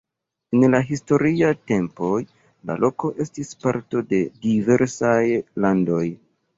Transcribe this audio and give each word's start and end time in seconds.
En 0.59 0.63
la 0.75 0.79
historiaj 0.87 1.51
tempoj 1.73 2.15
la 2.71 2.79
loko 2.87 3.13
estis 3.27 3.55
parto 3.63 4.05
de 4.17 4.25
diversaj 4.49 5.23
landoj. 5.65 6.05